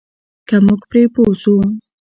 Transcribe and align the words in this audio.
که 0.47 0.55
موږ 0.65 0.81
پرې 0.89 1.03
پوه 1.13 1.33
شو. 1.41 1.55